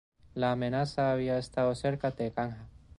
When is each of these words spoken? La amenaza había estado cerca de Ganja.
La 0.33 0.53
amenaza 0.53 1.11
había 1.11 1.37
estado 1.37 1.75
cerca 1.75 2.09
de 2.09 2.31
Ganja. 2.31 2.65